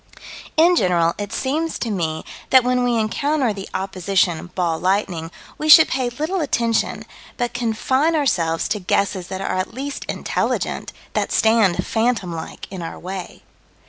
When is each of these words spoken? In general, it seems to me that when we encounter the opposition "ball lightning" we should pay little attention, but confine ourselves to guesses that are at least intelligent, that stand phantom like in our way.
In 0.57 0.75
general, 0.75 1.13
it 1.19 1.31
seems 1.31 1.77
to 1.77 1.91
me 1.91 2.25
that 2.49 2.63
when 2.63 2.83
we 2.83 2.97
encounter 2.99 3.53
the 3.53 3.69
opposition 3.71 4.47
"ball 4.55 4.79
lightning" 4.79 5.29
we 5.59 5.69
should 5.69 5.87
pay 5.89 6.09
little 6.09 6.41
attention, 6.41 7.03
but 7.37 7.53
confine 7.53 8.15
ourselves 8.15 8.67
to 8.69 8.79
guesses 8.79 9.27
that 9.27 9.41
are 9.41 9.55
at 9.57 9.75
least 9.75 10.05
intelligent, 10.05 10.91
that 11.13 11.31
stand 11.31 11.85
phantom 11.85 12.33
like 12.33 12.67
in 12.71 12.81
our 12.81 12.97
way. 12.97 13.43